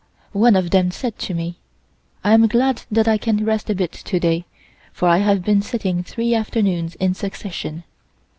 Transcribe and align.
One 0.33 0.55
of 0.55 0.71
them 0.71 0.89
said 0.89 1.19
to 1.19 1.35
me: 1.35 1.57
"I 2.23 2.33
am 2.33 2.47
glad 2.47 2.85
that 2.89 3.07
I 3.07 3.19
can 3.19 3.45
rest 3.45 3.69
a 3.69 3.75
bit 3.75 3.91
to 3.91 4.19
day, 4.19 4.45
for 4.91 5.07
I 5.07 5.19
have 5.19 5.43
been 5.45 5.61
sitting 5.61 6.03
three 6.03 6.33
afternoons 6.33 6.95
in 6.95 7.13
succession." 7.13 7.83